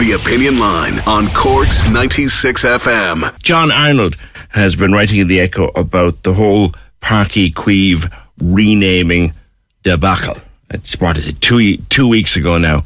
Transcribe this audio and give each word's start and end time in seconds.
The 0.00 0.12
Opinion 0.12 0.58
Line 0.58 0.98
on 1.00 1.26
Corks 1.34 1.86
96 1.90 2.64
FM. 2.64 3.38
John 3.42 3.70
Arnold 3.70 4.16
has 4.48 4.74
been 4.74 4.92
writing 4.92 5.20
in 5.20 5.28
the 5.28 5.40
Echo 5.40 5.66
about 5.76 6.22
the 6.22 6.32
whole 6.32 6.70
Páirc 7.02 7.52
Uí 7.52 7.52
Chaoimh 7.52 8.10
renaming 8.40 9.34
debacle. 9.82 10.38
it's 10.70 10.88
It 10.88 10.92
started 10.94 11.42
two 11.42 11.76
two 11.90 12.08
weeks 12.08 12.34
ago 12.34 12.56
now, 12.56 12.84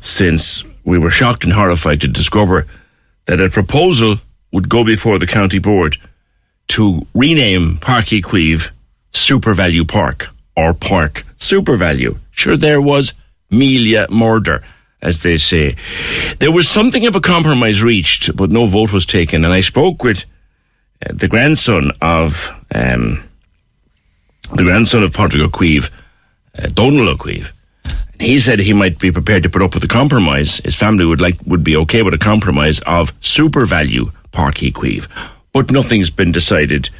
since 0.00 0.64
we 0.84 0.98
were 0.98 1.12
shocked 1.12 1.44
and 1.44 1.52
horrified 1.52 2.00
to 2.00 2.08
discover 2.08 2.66
that 3.26 3.40
a 3.40 3.48
proposal 3.50 4.16
would 4.50 4.68
go 4.68 4.82
before 4.82 5.20
the 5.20 5.28
county 5.28 5.60
board 5.60 5.96
to 6.74 7.06
rename 7.14 7.78
Páirc 7.78 8.20
Uí 8.20 8.20
Chaoimh 8.20 8.70
Super 9.12 9.54
Value 9.54 9.84
Park 9.84 10.26
or 10.56 10.74
Park 10.74 11.24
SuperValu. 11.38 12.18
Sure, 12.32 12.56
there 12.56 12.80
was 12.80 13.14
Melia 13.48 14.08
murder 14.10 14.64
as 15.00 15.20
they 15.20 15.36
say. 15.36 15.76
There 16.38 16.52
was 16.52 16.68
something 16.68 17.06
of 17.06 17.14
a 17.14 17.20
compromise 17.20 17.82
reached, 17.82 18.36
but 18.36 18.50
no 18.50 18.66
vote 18.66 18.92
was 18.92 19.06
taken. 19.06 19.44
And 19.44 19.52
I 19.52 19.60
spoke 19.60 20.02
with 20.02 20.24
uh, 21.04 21.12
the 21.12 21.28
grandson 21.28 21.92
of 22.00 22.50
um, 22.74 23.22
the 24.54 24.64
grandson 24.64 25.02
of 25.02 25.12
Patrick 25.12 25.42
Ó 25.42 25.48
Caoimh, 25.48 25.90
uh, 26.58 26.68
Donald 26.68 27.08
Ó 27.08 27.16
Caoimh. 27.16 27.52
He 28.18 28.40
said 28.40 28.58
he 28.58 28.72
might 28.72 28.98
be 28.98 29.12
prepared 29.12 29.44
to 29.44 29.48
put 29.50 29.62
up 29.62 29.74
with 29.74 29.84
a 29.84 29.88
compromise. 29.88 30.56
His 30.58 30.74
family 30.74 31.04
would 31.04 31.20
like 31.20 31.36
would 31.46 31.62
be 31.62 31.76
okay 31.76 32.02
with 32.02 32.14
a 32.14 32.18
compromise 32.18 32.80
of 32.80 33.12
super 33.20 33.64
value 33.64 34.10
Páirc 34.32 34.54
Uí 34.54 34.72
Chaoimh, 34.72 35.06
but 35.52 35.70
nothing's 35.70 36.10
been 36.10 36.32
decided 36.32 36.90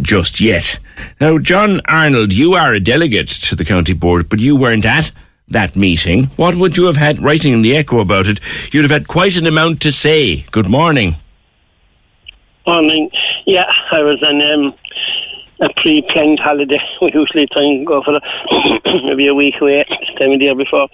just 0.00 0.40
yet. 0.40 0.78
Now, 1.20 1.38
John 1.38 1.80
Arnold, 1.86 2.32
you 2.32 2.54
are 2.54 2.72
a 2.72 2.80
delegate 2.80 3.28
to 3.28 3.56
the 3.56 3.64
county 3.64 3.92
board, 3.92 4.28
but 4.28 4.38
you 4.38 4.54
weren't 4.54 4.86
at 4.86 5.10
that 5.48 5.76
meeting. 5.76 6.24
What 6.36 6.54
would 6.56 6.76
you 6.76 6.86
have 6.86 6.96
had 6.96 7.22
writing 7.22 7.52
in 7.52 7.62
the 7.62 7.76
Echo 7.76 8.00
about 8.00 8.26
it? 8.26 8.40
You'd 8.72 8.82
have 8.82 8.90
had 8.90 9.08
quite 9.08 9.36
an 9.36 9.46
amount 9.46 9.80
to 9.82 9.92
say. 9.92 10.46
Good 10.50 10.68
morning. 10.68 11.16
Morning. 12.66 13.10
Yeah, 13.46 13.64
I 13.90 13.98
was 13.98 14.22
on 14.22 14.40
um, 14.40 14.74
a 15.60 15.68
pre-planned 15.80 16.40
holiday. 16.40 16.78
We 17.02 17.10
usually 17.12 17.46
try 17.52 17.62
and 17.62 17.86
go 17.86 18.02
for 18.02 18.16
a, 18.16 18.20
maybe 19.04 19.26
a 19.26 19.34
week 19.34 19.54
away 19.60 19.84
this 19.88 20.14
time 20.18 20.32
of 20.32 20.38
the 20.38 20.44
year 20.46 20.54
before 20.54 20.88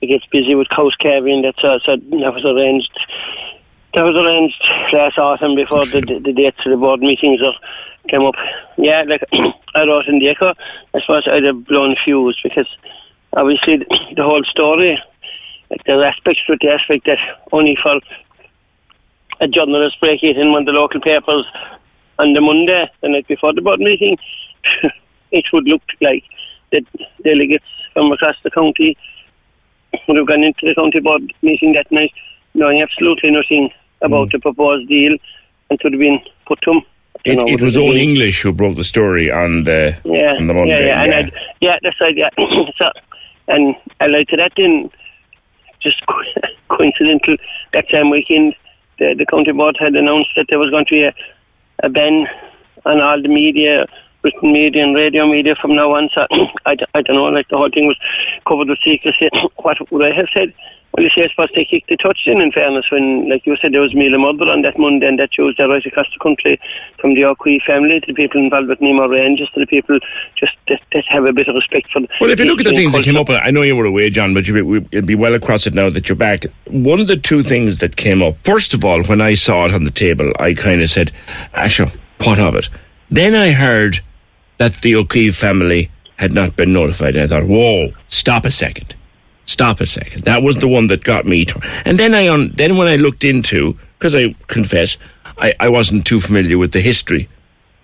it 0.00 0.06
gets 0.08 0.26
busy 0.30 0.54
with 0.54 0.68
coast 0.74 0.96
carving. 1.00 1.42
That's 1.42 1.62
uh, 1.64 1.78
so 1.84 1.96
that 1.96 2.32
was 2.34 2.44
arranged. 2.44 2.92
That 3.94 4.02
was 4.02 4.16
arranged 4.16 4.60
last 4.92 5.18
autumn 5.18 5.54
before 5.54 5.86
the, 5.86 6.00
the, 6.00 6.18
the 6.20 6.32
dates 6.32 6.58
of 6.66 6.72
the 6.72 6.76
board 6.76 7.00
meetings 7.00 7.40
are, 7.40 7.54
came 8.08 8.22
up. 8.26 8.34
Yeah, 8.76 9.04
like 9.06 9.22
I 9.74 9.84
wrote 9.86 10.08
in 10.08 10.18
the 10.18 10.28
Echo, 10.28 10.52
I 10.92 11.00
suppose 11.00 11.26
I'd 11.30 11.44
have 11.44 11.64
blown 11.64 11.96
fuse 12.04 12.38
because 12.42 12.68
obviously 13.36 13.78
the, 14.16 14.22
whole 14.22 14.44
story, 14.44 14.98
like 15.70 15.82
there's 15.86 16.04
aspects 16.04 16.42
to 16.46 16.54
it, 16.54 16.60
the 16.62 16.70
aspect 16.70 17.06
that 17.06 17.18
only 17.52 17.76
for 17.82 18.00
a 19.40 19.48
journalist 19.48 20.00
break 20.00 20.22
it 20.22 20.38
in 20.38 20.52
one 20.52 20.62
of 20.62 20.66
the 20.66 20.72
local 20.72 21.00
papers 21.00 21.46
on 22.18 22.32
the 22.32 22.40
Monday, 22.40 22.90
the 23.02 23.08
night 23.08 23.26
before 23.26 23.52
the 23.52 23.60
board 23.60 23.80
meeting, 23.80 24.16
it 25.32 25.44
would 25.52 25.64
look 25.64 25.82
like 26.00 26.24
the 26.70 26.84
delegates 27.22 27.64
from 27.92 28.12
across 28.12 28.36
the 28.42 28.50
county 28.50 28.96
would 30.08 30.16
have 30.16 30.26
gone 30.26 30.42
into 30.42 30.66
the 30.66 30.74
county 30.74 31.00
board 31.00 31.22
meeting 31.42 31.72
that 31.72 31.90
night 31.90 32.12
knowing 32.54 32.82
absolutely 32.82 33.30
nothing 33.30 33.70
about 34.02 34.28
mm. 34.28 34.32
the 34.32 34.38
proposed 34.38 34.88
deal 34.88 35.16
and 35.70 35.80
would 35.82 35.92
have 35.92 36.00
been 36.00 36.20
put 36.46 36.60
to 36.62 36.72
them. 36.72 36.82
It, 37.24 37.36
know, 37.36 37.46
it 37.46 37.62
was 37.62 37.76
all 37.76 37.96
English 37.96 38.42
who 38.42 38.52
broke 38.52 38.76
the 38.76 38.84
story 38.84 39.30
on 39.30 39.64
the 39.64 39.98
yeah, 40.04 40.34
on 40.38 40.46
the 40.46 40.54
Monday. 40.54 40.86
Yeah, 40.86 41.04
yeah, 41.04 41.04
yeah. 41.04 41.18
And 41.18 41.32
yeah 41.60 41.78
that's 41.82 42.00
right. 42.00 42.16
Yeah, 42.16 42.28
so 42.78 42.90
and 43.48 43.74
I 44.00 44.06
like 44.06 44.28
to 44.28 44.36
that 44.36 44.52
then 44.56 44.90
just 45.82 46.02
coincidental 46.68 47.36
that 47.72 47.84
same 47.90 48.10
weekend 48.10 48.54
the, 48.98 49.14
the 49.18 49.26
county 49.26 49.52
board 49.52 49.76
had 49.78 49.94
announced 49.94 50.30
that 50.36 50.46
there 50.48 50.58
was 50.58 50.70
going 50.70 50.84
to 50.86 50.90
be 50.90 51.02
a, 51.02 51.14
a 51.82 51.88
ban 51.88 52.26
on 52.84 53.00
all 53.00 53.20
the 53.20 53.28
media, 53.28 53.86
written 54.22 54.52
media 54.52 54.82
and 54.82 54.94
radio 54.94 55.26
media 55.26 55.54
from 55.60 55.74
now 55.74 55.94
on. 55.94 56.08
So 56.14 56.26
I, 56.66 56.76
I 56.94 57.02
don't 57.02 57.16
know, 57.16 57.24
like 57.24 57.48
the 57.48 57.56
whole 57.56 57.70
thing 57.70 57.86
was 57.86 57.98
covered 58.46 58.68
with 58.68 58.78
secrecy. 58.84 59.28
what 59.56 59.78
would 59.90 60.04
I 60.04 60.14
have 60.14 60.28
said? 60.32 60.52
Well, 60.94 61.02
you 61.02 61.10
see, 61.10 61.24
I 61.24 61.28
suppose 61.28 61.48
they 61.56 61.64
kicked 61.64 61.88
the 61.88 61.96
touch 61.96 62.20
in, 62.26 62.40
in 62.40 62.52
fairness, 62.52 62.84
when, 62.92 63.28
like 63.28 63.44
you 63.46 63.56
said, 63.60 63.72
there 63.72 63.80
was 63.80 63.96
Mila 63.96 64.16
Mother 64.16 64.44
on 64.44 64.62
that 64.62 64.78
Monday 64.78 65.08
and 65.08 65.18
that 65.18 65.32
Tuesday 65.32 65.64
right 65.64 65.84
across 65.84 66.06
the 66.12 66.20
country 66.22 66.60
from 67.00 67.14
the 67.14 67.22
Ó 67.22 67.34
Caoimh 67.34 67.60
family 67.66 67.98
to 67.98 68.06
the 68.06 68.14
people 68.14 68.40
involved 68.40 68.68
with 68.68 68.80
Nemo 68.80 69.08
Rangers 69.08 69.50
to 69.54 69.60
the 69.60 69.66
people 69.66 69.98
just 70.38 70.52
that, 70.68 70.80
that 70.92 71.02
have 71.08 71.24
a 71.24 71.32
bit 71.32 71.48
of 71.48 71.56
respect 71.56 71.90
for 71.90 72.00
Well, 72.20 72.30
if 72.30 72.38
you 72.38 72.44
look 72.44 72.60
at 72.60 72.66
the 72.66 72.74
things 72.76 72.92
culture. 72.92 73.10
that 73.10 73.26
came 73.26 73.34
up, 73.34 73.42
I 73.44 73.50
know 73.50 73.62
you 73.62 73.74
were 73.74 73.86
away, 73.86 74.08
John, 74.08 74.34
but 74.34 74.46
you'd 74.46 74.90
be, 74.90 75.00
be 75.00 75.14
well 75.16 75.34
across 75.34 75.66
it 75.66 75.74
now 75.74 75.90
that 75.90 76.08
you're 76.08 76.14
back. 76.14 76.44
One 76.66 77.00
of 77.00 77.08
the 77.08 77.16
two 77.16 77.42
things 77.42 77.78
that 77.78 77.96
came 77.96 78.22
up, 78.22 78.36
first 78.44 78.72
of 78.72 78.84
all, 78.84 79.02
when 79.02 79.20
I 79.20 79.34
saw 79.34 79.66
it 79.66 79.74
on 79.74 79.82
the 79.82 79.90
table, 79.90 80.30
I 80.38 80.54
kind 80.54 80.80
of 80.80 80.90
said, 80.90 81.10
Asher, 81.54 81.90
what 82.22 82.38
of 82.38 82.54
it? 82.54 82.68
Then 83.10 83.34
I 83.34 83.50
heard 83.50 84.00
that 84.58 84.80
the 84.82 84.94
Ó 84.94 85.02
Caoimh 85.02 85.34
family 85.34 85.90
had 86.18 86.32
not 86.32 86.54
been 86.54 86.72
notified, 86.72 87.16
and 87.16 87.24
I 87.24 87.26
thought, 87.26 87.48
whoa, 87.48 87.90
stop 88.08 88.44
a 88.44 88.52
second 88.52 88.94
Stop 89.46 89.80
a 89.80 89.86
second. 89.86 90.24
That 90.24 90.42
was 90.42 90.56
the 90.56 90.68
one 90.68 90.86
that 90.88 91.04
got 91.04 91.26
me. 91.26 91.44
To, 91.44 91.60
and 91.84 91.98
then 91.98 92.14
I 92.14 92.28
on 92.28 92.50
then 92.50 92.76
when 92.76 92.88
I 92.88 92.96
looked 92.96 93.24
into 93.24 93.78
because 93.98 94.16
I 94.16 94.34
confess 94.46 94.96
I, 95.38 95.54
I 95.60 95.68
wasn't 95.68 96.06
too 96.06 96.20
familiar 96.20 96.58
with 96.58 96.72
the 96.72 96.80
history 96.80 97.28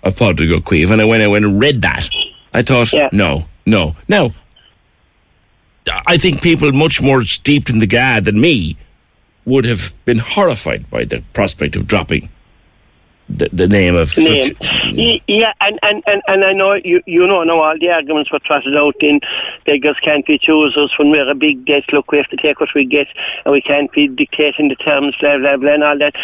of 0.02 0.16
Pádraig 0.16 0.52
Ó 0.52 0.60
Caoimh, 0.62 0.90
and 0.90 1.02
I 1.02 1.04
when 1.04 1.20
I 1.20 1.26
went 1.26 1.44
and 1.44 1.60
read 1.60 1.82
that, 1.82 2.08
I 2.54 2.62
thought, 2.62 2.92
yeah. 2.92 3.08
no, 3.12 3.46
no. 3.66 3.96
Now, 4.08 4.32
I 6.06 6.16
think 6.18 6.42
people 6.42 6.72
much 6.72 7.00
more 7.00 7.24
steeped 7.24 7.70
in 7.70 7.78
the 7.78 7.86
GAA 7.86 8.20
than 8.20 8.40
me 8.40 8.76
would 9.44 9.64
have 9.64 9.94
been 10.04 10.18
horrified 10.18 10.88
by 10.90 11.04
the 11.04 11.22
prospect 11.32 11.76
of 11.76 11.86
dropping 11.86 12.28
the, 13.38 13.48
the 13.52 13.68
name 13.68 13.96
of 13.96 14.16
name. 14.16 14.54
Such, 14.54 14.72
yeah, 15.26 15.52
and, 15.60 15.78
and, 15.82 16.02
and, 16.06 16.22
and 16.26 16.44
I 16.44 16.52
know 16.52 16.74
you 16.74 17.00
you 17.06 17.26
know 17.26 17.42
now 17.44 17.60
all 17.60 17.78
the 17.78 17.88
arguments 17.88 18.30
were 18.32 18.40
trotted 18.40 18.76
out 18.76 18.96
in 19.00 19.20
beggars 19.64 19.96
can't 20.04 20.26
be 20.26 20.38
choosers 20.38 20.92
when 20.98 21.10
we're 21.10 21.30
a 21.30 21.34
big 21.34 21.64
debt. 21.66 21.84
Look, 21.92 22.12
we 22.12 22.18
have 22.18 22.28
to 22.28 22.36
take 22.36 22.60
what 22.60 22.70
we 22.74 22.84
get, 22.84 23.06
and 23.44 23.52
we 23.52 23.60
can't 23.60 23.90
be 23.92 24.08
dictating 24.08 24.68
the 24.68 24.76
terms, 24.76 25.14
blah 25.20 25.38
blah 25.38 25.56
blah, 25.56 25.74
and 25.74 25.84
all 25.84 25.98
that. 25.98 26.14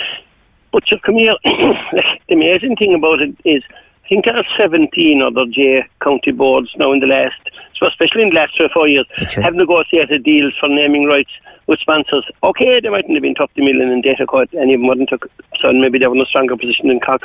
But 0.73 0.83
so 0.89 0.97
come 1.05 1.17
here, 1.17 1.37
the 1.45 2.35
amazing 2.35 2.77
thing 2.77 2.95
about 2.95 3.23
it 3.23 3.35
is, 3.45 3.63
I 4.05 4.09
think 4.09 4.25
there 4.25 4.37
are 4.37 4.45
17 4.59 5.23
other 5.23 5.47
GAA 5.47 5.87
county 6.05 6.33
boards 6.33 6.71
now 6.77 6.93
in 6.93 7.01
the 7.01 7.07
last, 7.07 7.41
so 7.79 7.87
especially 7.87 8.23
in 8.23 8.31
the 8.31 8.37
last 8.37 8.57
three 8.57 8.67
or 8.67 8.75
four 8.75 8.89
years, 8.89 9.07
right. 9.19 9.33
have 9.45 9.55
negotiated 9.55 10.25
deals 10.25 10.55
for 10.61 10.69
naming 10.69 11.05
rights 11.05 11.33
with 11.67 11.81
sponsors. 11.81 12.25
Okay, 12.43 12.81
they 12.81 12.89
mightn't 12.89 13.15
have 13.15 13.23
been 13.23 13.35
top 13.35 13.51
the 13.55 13.63
million 13.63 13.91
in 13.91 14.01
data 14.01 14.27
code, 14.27 14.53
and 14.53 14.71
even 14.71 14.87
wouldn't 14.87 15.09
took, 15.09 15.31
so 15.61 15.73
maybe 15.73 15.99
they 15.99 16.07
were 16.07 16.15
in 16.15 16.21
a 16.21 16.27
stronger 16.27 16.57
position 16.57 16.89
than 16.89 17.01
Cork. 17.01 17.23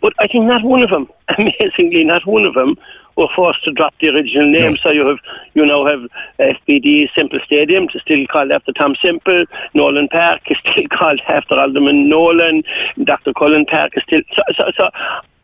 But 0.00 0.14
I 0.18 0.26
think 0.26 0.46
not 0.46 0.64
one 0.64 0.82
of 0.82 0.90
them, 0.90 1.08
amazingly, 1.38 2.04
not 2.04 2.26
one 2.26 2.44
of 2.44 2.54
them 2.54 2.76
were 3.16 3.28
forced 3.34 3.64
to 3.64 3.72
drop 3.72 3.94
the 4.00 4.08
original 4.08 4.50
name. 4.50 4.76
So 4.82 4.90
you 4.90 5.06
have 5.06 5.18
you 5.54 5.66
now 5.66 5.86
have 5.86 6.08
FBD 6.38 7.08
Semple 7.14 7.40
Stadium, 7.44 7.88
still 7.88 8.26
called 8.30 8.50
after 8.50 8.72
Tom 8.72 8.94
Semple. 9.04 9.44
Nolan 9.74 10.08
Park 10.08 10.42
is 10.50 10.56
still 10.60 10.84
called 10.98 11.20
after 11.28 11.54
Alderman 11.54 12.08
Nolan. 12.08 12.62
Dr. 13.04 13.32
Cullen 13.32 13.66
Park 13.66 13.92
is 13.96 14.02
still 14.06 14.22
so. 14.34 14.42
so, 14.56 14.64
so 14.76 14.84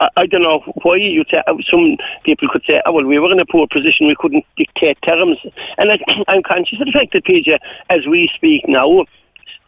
I, 0.01 0.09
I 0.17 0.27
don't 0.27 0.43
know 0.43 0.61
why 0.83 0.97
you 0.97 1.25
say 1.31 1.43
some 1.71 1.97
people 2.25 2.49
could 2.51 2.63
say, 2.69 2.81
"Oh 2.87 2.93
well, 2.93 3.05
we 3.05 3.19
were 3.19 3.33
in 3.33 3.41
a 3.41 3.47
poor 3.47 3.67
position; 3.71 4.07
we 4.07 4.17
couldn't 4.19 4.45
dictate 4.57 4.99
terms." 5.07 5.39
And 5.77 5.93
I, 5.93 5.99
I'm 6.29 6.43
conscious 6.43 6.81
of 6.81 6.87
the 6.87 6.93
fact 6.93 7.13
that 7.13 7.25
PJ, 7.25 7.59
as 7.91 8.07
we 8.07 8.31
speak 8.35 8.63
now, 8.69 9.05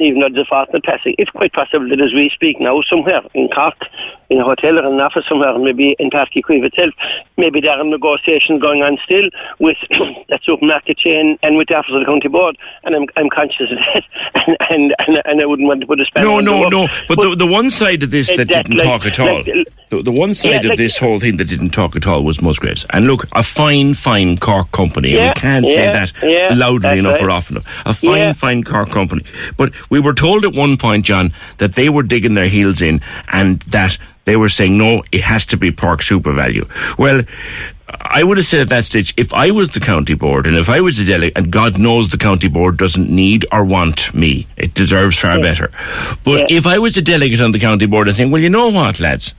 even 0.01 0.21
though 0.21 0.33
there's 0.33 0.47
a 0.47 0.51
fortnight 0.51 0.83
er 0.83 0.97
passing, 0.97 1.15
it's 1.19 1.31
quite 1.31 1.53
possible 1.53 1.89
that 1.89 2.01
as 2.01 2.13
we 2.17 2.31
speak 2.35 2.61
now, 2.61 2.81
somewhere 2.89 3.21
in 3.35 3.49
Cork, 3.49 3.77
in 4.31 4.41
a 4.41 4.45
hotel 4.45 4.79
or 4.79 4.87
in 4.89 4.95
an 4.97 5.01
office 5.01 5.25
somewhere, 5.29 5.53
maybe 5.59 5.95
in 5.99 6.11
Uí 6.11 6.25
Chaoimh 6.33 6.65
itself, 6.65 6.95
maybe 7.37 7.61
there 7.61 7.73
are 7.77 7.85
negotiations 7.85 8.61
going 8.61 8.81
on 8.83 8.97
still 9.05 9.29
with 9.61 9.77
that 10.29 10.41
supermarket 10.43 10.99
chain 10.99 11.39
and 11.43 11.57
with 11.57 11.69
the 11.69 11.75
office 11.75 11.93
of 11.93 12.01
the 12.01 12.09
county 12.09 12.29
board, 12.29 12.57
and 12.85 12.97
I'm, 12.97 13.07
I'm 13.17 13.29
conscious 13.29 13.69
of 13.71 13.79
that, 13.79 14.05
and, 14.49 14.57
and, 14.71 14.93
and, 15.07 15.13
and 15.25 15.37
I 15.43 15.47
wouldn't 15.47 15.69
want 15.69 15.81
to 15.83 15.87
put 15.87 16.01
a 16.01 16.05
spell 16.05 16.25
No, 16.25 16.41
no, 16.41 16.69
no. 16.69 16.83
work. 16.83 16.91
But, 17.09 17.21
the, 17.21 17.37
the 17.37 17.47
one 17.47 17.71
side 17.71 18.03
of 18.03 18.11
this 18.11 18.29
that 18.29 18.49
that, 18.49 18.67
didn't 18.67 18.79
like- 18.79 18.87
talk 18.87 19.07
at 19.07 19.21
all, 19.21 19.43
like- 19.45 19.69
the, 19.91 20.03
the 20.03 20.13
one 20.13 20.35
side 20.35 20.53
Yeah, 20.53 20.59
of 20.59 20.65
like- 20.67 20.79
this 20.79 20.97
whole 20.99 21.21
thing 21.21 21.37
that 21.37 21.45
didn't 21.49 21.71
talk 21.71 21.95
at 21.97 22.07
all 22.07 22.23
was 22.25 22.41
Musgraves. 22.41 22.85
And 22.91 23.07
look, 23.07 23.27
a 23.33 23.43
fine, 23.43 23.95
fine 23.95 24.37
Cork 24.39 24.71
company. 24.73 25.11
and 25.15 25.19
Yeah, 25.19 25.29
we 25.31 25.35
can't 25.35 25.67
say 25.67 25.87
that 25.87 26.13
yeah, 26.23 26.55
loudly 26.55 26.99
enough 26.99 27.15
right. 27.15 27.25
or 27.25 27.31
often 27.31 27.57
enough. 27.57 27.83
A 27.87 27.95
fine, 27.95 28.17
Yeah. 28.19 28.33
fine 28.33 28.63
Cork 28.65 28.91
company. 28.91 29.25
But 29.57 29.73
we 29.91 30.01
were 30.01 30.15
told 30.15 30.45
at 30.45 30.53
one 30.55 30.77
point, 30.77 31.05
John, 31.05 31.33
that 31.59 31.75
they 31.75 31.89
were 31.89 32.03
digging 32.03 32.35
their 32.35 32.49
heels 32.49 32.81
in 32.81 33.01
and 33.29 33.61
that 33.71 33.99
they 34.25 34.37
were 34.37 34.49
saying, 34.49 34.79
no, 34.79 35.03
it 35.13 35.23
has 35.23 35.45
to 35.47 35.57
be 35.57 35.71
Park 35.73 36.01
SuperValu. 36.01 36.69
Well, 36.99 37.23
I 38.03 38.23
would 38.23 38.37
have 38.37 38.47
said 38.47 38.61
at 38.61 38.69
that 38.69 38.85
stage, 38.85 39.13
if 39.17 39.35
I 39.35 39.51
was 39.51 39.71
the 39.71 39.81
county 39.81 40.15
board 40.15 40.47
and 40.47 40.57
if 40.57 40.69
I 40.69 40.81
was 40.81 41.01
a 41.01 41.05
delegate, 41.05 41.37
and 41.37 41.51
God 41.51 41.77
knows 41.79 42.11
the 42.11 42.17
county 42.19 42.47
board 42.47 42.77
doesn't 42.77 43.11
need 43.11 43.45
or 43.51 43.65
want 43.65 44.15
me, 44.15 44.47
it 44.57 44.75
deserves 44.75 45.19
far 45.19 45.41
better. 45.41 45.71
But 46.25 46.49
Yeah. 46.51 46.59
if 46.59 46.67
I 46.69 46.79
was 46.79 46.97
a 46.97 47.03
delegate 47.03 47.41
on 47.41 47.51
the 47.51 47.59
county 47.59 47.87
board, 47.87 48.09
I 48.09 48.13
think, 48.13 48.33
well, 48.33 48.41
you 48.41 48.49
know 48.51 48.69
what, 48.69 49.01
lads, 49.01 49.35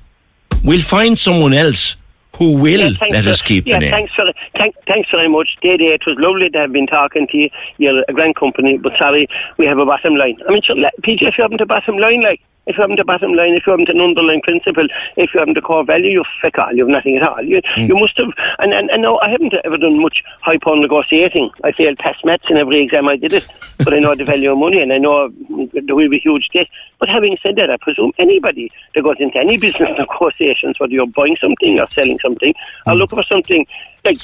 we'll 0.63 0.81
find 0.81 1.17
someone 1.17 1.53
else 1.53 1.95
who 2.37 2.57
will 2.57 2.91
Yeah, 2.93 3.07
let 3.11 3.23
for- 3.25 3.29
us 3.29 3.41
keep 3.41 3.67
yeah, 3.67 3.75
the 3.75 3.79
name. 3.81 3.91
Thanks, 3.91 4.13
for, 4.15 4.25
thank, 4.57 4.75
thanks 4.87 5.09
very 5.11 5.27
much. 5.29 5.49
Dede, 5.61 5.81
it 5.81 6.01
was 6.07 6.15
lovely 6.19 6.49
to 6.49 6.57
have 6.59 6.71
been 6.71 6.87
talking 6.87 7.27
to 7.27 7.37
you. 7.37 7.49
You're 7.77 8.03
a 8.07 8.13
grand 8.13 8.35
company, 8.35 8.77
but 8.77 8.93
sorry, 8.97 9.27
we 9.57 9.65
have 9.65 9.77
a 9.77 9.85
bottom 9.85 10.15
line. 10.15 10.37
I 10.47 10.51
mean, 10.51 10.61
PJ, 10.61 11.21
if 11.27 11.37
you 11.37 11.43
haven't 11.43 11.61
a 11.61 11.65
bottom 11.65 11.97
line, 11.97 12.23
like, 12.23 12.41
if 12.67 12.77
you 12.77 12.81
haven't 12.81 12.99
a 12.99 13.05
bottom 13.05 13.33
line, 13.33 13.53
if 13.53 13.63
you 13.65 13.71
haven't 13.71 13.89
an 13.89 13.99
underlying 13.99 14.41
principle, 14.41 14.87
if 15.17 15.33
you 15.33 15.39
haven't 15.39 15.57
a 15.57 15.61
core 15.61 15.83
value, 15.83 16.11
you're 16.11 16.25
feck 16.41 16.57
all, 16.59 16.71
you 16.73 16.83
have 16.83 16.91
nothing 16.91 17.17
at 17.17 17.27
all. 17.27 17.41
You, 17.43 17.61
Mm. 17.77 17.87
you 17.87 17.95
must 17.95 18.17
have, 18.17 18.31
and, 18.59 18.73
and, 18.73 18.89
and 18.89 19.01
no, 19.01 19.19
I 19.19 19.29
haven't 19.29 19.53
ever 19.63 19.77
done 19.77 20.01
much 20.01 20.21
high 20.41 20.57
pound 20.57 20.81
negotiating. 20.81 21.49
I 21.63 21.71
failed 21.71 21.97
past 21.97 22.23
maths 22.25 22.45
in 22.49 22.57
every 22.57 22.83
exam 22.83 23.07
I 23.07 23.15
did 23.15 23.33
it, 23.33 23.45
but 23.77 23.93
I 23.93 23.99
know 23.99 24.15
the 24.15 24.25
value 24.25 24.51
of 24.51 24.57
money 24.57 24.81
and 24.81 24.91
I 24.93 24.97
know 24.97 25.29
there 25.73 25.95
will 25.95 26.09
be 26.09 26.19
huge 26.19 26.49
debt. 26.53 26.67
But 26.99 27.09
having 27.09 27.37
said 27.41 27.55
that, 27.55 27.69
I 27.69 27.77
presume 27.77 28.11
anybody 28.19 28.71
that 28.93 29.03
goes 29.03 29.17
into 29.19 29.39
any 29.39 29.57
business 29.57 29.89
negotiations, 29.97 30.79
whether 30.79 30.93
you're 30.93 31.07
buying 31.07 31.37
something 31.41 31.79
or 31.79 31.87
selling 31.89 32.19
something, 32.21 32.53
or 32.85 32.95
looking 32.95 33.17
for 33.17 33.23
something, 33.23 33.65
like, 34.05 34.17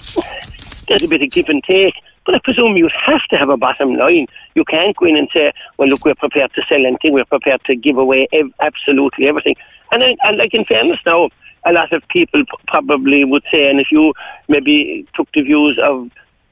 there's 0.88 1.04
a 1.04 1.08
bit 1.08 1.22
of 1.22 1.30
give 1.32 1.50
and 1.50 1.64
take. 1.64 1.94
But 2.28 2.36
I 2.36 2.40
presume 2.44 2.76
you 2.76 2.90
have 3.06 3.24
to 3.30 3.38
have 3.38 3.48
a 3.48 3.56
bottom 3.56 3.96
line. 3.96 4.28
You 4.54 4.66
can't 4.66 4.96
go 4.98 5.06
in 5.06 5.16
and 5.16 5.30
say, 5.34 5.54
well, 5.78 5.88
look, 5.88 6.04
we're 6.04 6.14
prepared 6.14 6.52
to 6.56 6.62
sell 6.68 6.86
anything, 6.86 7.14
we're 7.14 7.24
prepared 7.24 7.64
to 7.68 7.76
give 7.76 7.98
away 7.98 8.28
ev- 8.34 8.54
absolutely 8.60 9.30
everything. 9.30 9.56
And, 9.94 10.04
I, 10.04 10.18
and 10.24 10.38
like 10.38 10.54
in 10.54 10.66
fairness 10.66 11.00
now, 11.06 11.30
a 11.66 11.72
lot 11.72 11.94
of 11.94 12.04
people 12.10 12.44
probably 12.68 13.24
would 13.24 13.44
say, 13.50 13.70
and 13.70 13.80
if 13.80 13.88
you 13.92 14.14
maybe 14.50 15.08
took 15.16 15.30
the 15.34 15.42
views 15.42 15.80
of 15.82 16.12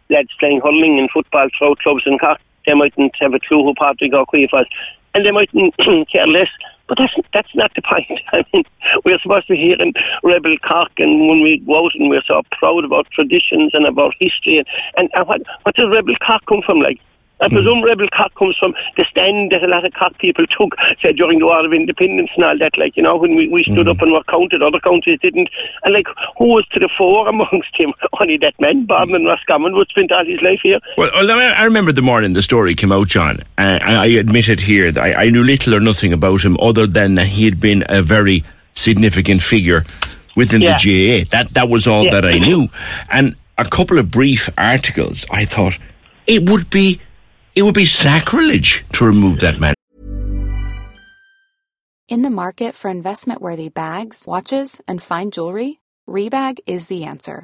lads 0.10 0.30
playing 0.39 0.62
hurling 0.63 0.98
and 0.98 1.12
football 1.12 1.50
throughout 1.57 1.80
clubs 1.80 2.04
in 2.06 2.18
Cork, 2.19 2.39
they 2.66 2.74
mightn't 2.74 3.13
have 3.19 3.33
a 3.33 3.39
clue 3.39 3.63
who 3.63 3.74
Patrick 3.75 4.13
Ó 4.13 4.25
Caoimh 4.25 4.54
was. 4.54 4.66
And 5.13 5.25
they 5.25 5.31
mightn't 5.31 5.75
care 6.12 6.27
less. 6.27 6.48
But 6.87 6.99
that's 6.99 7.13
that's 7.33 7.55
not 7.55 7.71
the 7.75 7.81
point. 7.81 8.19
I 8.33 8.45
mean, 8.53 8.63
we're 9.03 9.19
supposed 9.19 9.47
to 9.47 9.53
be 9.53 9.59
hearing 9.59 9.93
Rebel 10.23 10.55
Cork, 10.67 10.91
and 10.97 11.27
when 11.27 11.41
we 11.41 11.61
go 11.65 11.85
out 11.85 11.95
and 11.95 12.09
we're 12.09 12.21
so 12.27 12.43
proud 12.51 12.85
about 12.85 13.09
traditions 13.11 13.71
and 13.73 13.87
about 13.87 14.13
history, 14.19 14.59
and, 14.59 14.67
and, 14.95 15.09
and 15.13 15.27
what, 15.27 15.41
what 15.63 15.75
does 15.75 15.89
Rebel 15.89 16.15
Cork 16.25 16.45
come 16.47 16.61
from? 16.65 16.79
Like, 16.79 16.99
I 17.41 17.49
presume 17.49 17.83
mm. 17.83 17.85
Rebel 17.85 18.07
Cork 18.15 18.33
comes 18.35 18.55
from 18.57 18.73
the 18.95 19.05
stand 19.11 19.51
that 19.51 19.63
a 19.63 19.67
lot 19.67 19.85
of 19.85 19.93
Cork 19.93 20.17
people 20.19 20.45
took, 20.47 20.75
say, 21.03 21.11
during 21.11 21.39
the 21.39 21.45
War 21.45 21.65
of 21.65 21.73
Independence 21.73 22.29
and 22.35 22.45
all 22.45 22.57
that. 22.59 22.77
Like, 22.77 22.95
you 22.95 23.03
know, 23.03 23.17
when 23.17 23.35
we, 23.35 23.47
we 23.47 23.63
stood 23.63 23.87
up 23.87 23.97
mm. 23.97 24.03
and 24.03 24.11
were 24.13 24.23
counted, 24.23 24.63
other 24.63 24.79
counties 24.79 25.19
didn't. 25.21 25.49
And, 25.83 25.93
like, 25.93 26.07
who 26.37 26.45
was 26.55 26.65
to 26.73 26.79
the 26.79 26.89
fore 26.97 27.27
amongst 27.27 27.75
him? 27.75 27.93
Only 28.21 28.37
that 28.37 28.53
man, 28.59 28.85
Bob 28.85 29.09
and 29.09 29.25
Roscommon, 29.25 29.75
would 29.75 29.89
spend 29.89 30.11
all 30.11 30.25
his 30.25 30.41
life 30.41 30.59
here. 30.63 30.79
Well, 30.97 31.11
I 31.13 31.63
remember 31.63 31.91
the 31.91 32.01
morning 32.01 32.33
the 32.33 32.41
story 32.41 32.73
came 32.75 32.91
out, 32.91 33.07
John, 33.07 33.43
and 33.57 33.83
I 33.83 34.05
admitted 34.05 34.59
here 34.59 34.91
that 34.91 35.17
I, 35.17 35.25
I 35.25 35.29
knew 35.29 35.43
little 35.43 35.75
or 35.75 35.79
nothing 35.79 36.13
about 36.13 36.43
him 36.43 36.57
other 36.61 36.88
than 36.88 37.15
that 37.15 37.27
he 37.27 37.45
had 37.45 37.59
been 37.59 37.83
a 37.89 38.01
very 38.01 38.43
significant 38.73 39.41
figure 39.41 39.83
within 40.35 40.61
Yeah. 40.61 40.77
the 40.77 41.23
GAA. 41.23 41.29
That 41.31 41.53
that 41.53 41.69
was 41.69 41.88
all 41.88 42.05
Yeah. 42.05 42.11
that 42.11 42.25
I 42.25 42.39
knew. 42.39 42.69
And 43.09 43.35
a 43.57 43.65
couple 43.65 43.99
of 43.99 44.11
brief 44.11 44.49
articles, 44.57 45.25
I 45.31 45.45
thought 45.45 45.77
it 46.27 46.49
would 46.49 46.69
be 46.69 46.99
it 47.55 47.63
would 47.63 47.75
be 47.75 47.85
sacrilege 47.85 48.83
to 48.93 49.05
remove 49.05 49.39
that 49.39 49.59
man. 49.59 49.73
In 52.07 52.21
the 52.21 52.29
market 52.29 52.75
for 52.75 52.89
investment 52.89 53.41
worthy 53.41 53.69
bags, 53.69 54.25
watches, 54.27 54.79
and 54.87 55.01
fine 55.01 55.31
jewelry, 55.31 55.79
Rebag 56.07 56.59
is 56.67 56.85
the 56.85 57.05
answer. 57.05 57.43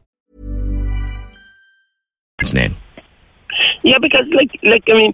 His 2.41 2.53
name. 2.53 2.75
Yeah, 3.83 3.97
because 3.97 4.25
like 4.31 4.51
like 4.63 4.83
I 4.87 4.93
mean, 4.93 5.13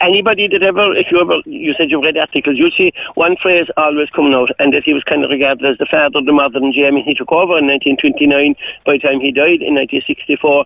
anybody 0.00 0.46
that 0.48 0.62
ever, 0.62 0.94
if 0.96 1.06
you 1.10 1.20
ever, 1.20 1.42
you 1.46 1.74
said 1.76 1.90
you 1.90 2.02
read 2.02 2.16
articles, 2.16 2.56
you 2.56 2.70
see 2.76 2.92
one 3.14 3.36
phrase 3.42 3.66
always 3.76 4.08
coming 4.10 4.34
out, 4.34 4.50
and 4.58 4.72
that 4.72 4.84
he 4.84 4.94
was 4.94 5.02
kind 5.04 5.24
of 5.24 5.30
regarded 5.30 5.66
as 5.66 5.78
the 5.78 5.86
father 5.90 6.18
of 6.18 6.26
the 6.26 6.32
modern 6.32 6.72
GAA. 6.72 7.02
He 7.04 7.14
took 7.14 7.32
over 7.32 7.58
in 7.58 7.66
1929. 7.66 8.54
By 8.86 8.92
the 8.94 8.98
time 8.98 9.20
he 9.20 9.32
died 9.32 9.62
in 9.62 9.74
1964, 9.74 10.64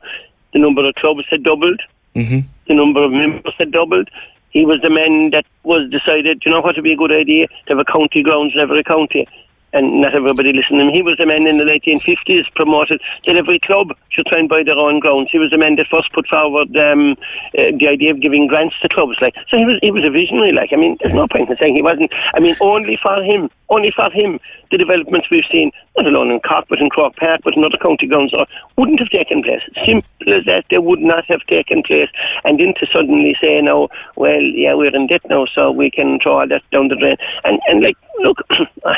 the 0.53 0.59
number 0.59 0.87
of 0.87 0.95
clubs 0.97 1.25
had 1.31 1.43
doubled. 1.43 1.81
Mm-hmm. 2.15 2.41
The 2.69 2.75
number 2.75 3.03
of 3.03 3.13
members 3.13 3.55
had 3.59 3.73
doubled. 3.73 4.09
He 4.51 4.67
was 4.67 4.81
the 4.83 4.91
man 4.91 5.31
that 5.33 5.47
was 5.65 5.89
decided, 5.91 6.43
you 6.45 6.53
know 6.53 6.61
what 6.61 6.77
would 6.77 6.85
be 6.85 6.93
a 6.93 6.97
good 6.97 7.13
idea 7.13 7.49
to 7.49 7.69
have 7.73 7.79
a 7.79 7.89
county 7.91 8.23
grounds 8.23 8.53
in 8.55 8.61
every 8.61 8.85
county. 8.85 9.27
And 9.73 10.01
not 10.01 10.15
everybody 10.15 10.53
listened 10.53 10.79
to 10.79 10.85
him. 10.87 10.93
He 10.93 11.03
was 11.03 11.17
the 11.19 11.27
man 11.27 11.47
in 11.47 11.57
the 11.57 11.65
1950s 11.65 12.53
promoted 12.55 13.01
that 13.27 13.37
every 13.37 13.59
club 13.59 13.97
should 14.11 14.27
try 14.27 14.39
and 14.39 14.49
buy 14.49 14.63
their 14.65 14.79
own 14.79 15.01
grounds. 15.01 15.31
He 15.33 15.39
was 15.39 15.51
the 15.51 15.59
man 15.59 15.77
that 15.77 15.87
first 15.91 16.13
put 16.13 16.29
forward 16.29 16.77
um, 16.77 17.17
uh, 17.57 17.73
the 17.79 17.89
idea 17.89 18.11
of 18.13 18.21
giving 18.21 18.47
grants 18.47 18.77
to 18.83 18.89
clubs. 18.89 19.17
Like 19.21 19.35
so, 19.49 19.57
he 19.57 19.65
was 19.65 19.79
he 19.83 19.91
was 19.91 20.05
a 20.05 20.11
visionary. 20.11 20.53
Like 20.53 20.71
I 20.73 20.77
mean, 20.77 20.97
there's 21.01 21.15
no 21.15 21.27
point 21.27 21.49
in 21.49 21.57
saying 21.57 21.75
he 21.75 21.83
wasn't. 21.83 22.13
I 22.35 22.41
mean, 22.41 22.57
only 22.61 22.99
for 23.01 23.23
him, 23.23 23.49
only 23.71 23.93
for 23.95 24.11
him, 24.11 24.39
the 24.71 24.79
developments 24.79 25.29
we've 25.31 25.49
seen, 25.51 25.73
not 25.97 26.07
alone 26.07 26.31
in 26.31 26.41
Cork 26.41 26.67
but 26.69 26.81
in 26.81 26.91
Croke 26.91 27.17
Park, 27.17 27.41
but 27.45 27.57
in 27.57 27.65
other 27.65 27.81
county 27.81 28.07
grounds, 28.07 28.35
wouldn't 28.77 29.01
have 29.01 29.11
taken 29.11 29.43
place. 29.43 29.63
Simple 29.87 30.35
as 30.37 30.45
that, 30.45 30.65
they 30.71 30.79
would 30.79 31.01
not 31.01 31.25
have 31.27 31.41
taken 31.49 31.83
place. 31.83 32.09
And 32.45 32.59
then 32.61 32.75
to 32.81 32.87
suddenly 32.93 33.37
say, 33.41 33.61
no, 33.61 33.89
well, 34.17 34.41
yeah, 34.41 34.75
we're 34.75 34.95
in 34.95 35.07
debt 35.07 35.23
now, 35.29 35.47
so 35.47 35.71
we 35.71 35.91
can 35.91 36.19
throw 36.23 36.41
all 36.41 36.49
that 36.49 36.63
down 36.71 36.89
the 36.89 36.97
drain. 36.97 37.17
And 37.45 37.61
and 37.67 37.83
like, 37.83 37.97
look. 38.21 38.39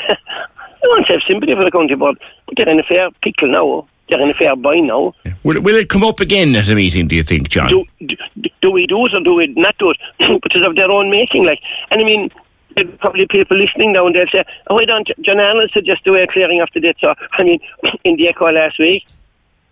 I 0.85 0.87
want 0.88 1.07
to 1.07 1.12
have 1.14 1.23
sympathy 1.26 1.55
for 1.55 1.64
the 1.64 1.71
county 1.71 1.95
board, 1.95 2.21
but 2.47 2.55
they're 2.57 2.69
in 2.69 2.79
a 2.79 2.83
fair 2.83 3.11
pickle 3.23 3.49
now. 3.49 3.88
They're 4.09 4.21
in 4.21 4.31
a 4.31 4.35
fair 4.35 4.55
buy 4.55 4.81
now. 4.81 5.14
Will, 5.43 5.61
will 5.62 5.76
it 5.76 5.88
come 5.88 6.05
up 6.05 6.21
again 6.21 6.55
at 6.57 6.69
a 6.69 6.75
meeting, 6.75 7.09
do 7.09 7.17
you 7.17 7.25
think, 7.25 7.49
John? 7.49 7.69
Do, 7.69 7.85
do, 8.07 8.17
do 8.61 8.71
we 8.71 8.87
do 8.87 9.07
it 9.07 9.14
or 9.14 9.21
do 9.25 9.35
we 9.35 9.47
not 9.57 9.76
do 9.79 9.91
it? 9.91 9.99
because 10.43 10.62
of 10.67 10.76
their 10.76 10.91
own 10.91 11.11
making, 11.11 11.47
like. 11.47 11.61
And 11.91 12.03
I 12.03 12.05
mean, 12.05 12.31
there'll 12.76 12.93
probably 12.99 13.26
people 13.31 13.57
listening 13.57 13.95
now 13.95 14.07
and 14.07 14.14
they'll 14.14 14.29
say, 14.33 14.45
oh, 14.69 14.75
why 14.75 14.85
don't 14.85 15.09
John 15.25 15.41
Arnold 15.41 15.71
suggest 15.73 16.07
a 16.07 16.12
way 16.12 16.23
of 16.23 16.29
clearing 16.29 16.61
off 16.61 16.69
the 16.75 16.81
debt? 16.81 16.97
So, 17.00 17.14
I 17.33 17.45
mean, 17.45 17.61
in 18.05 18.17
the 18.17 18.29
Echo 18.29 18.50
last 18.53 18.79
week, 18.79 19.05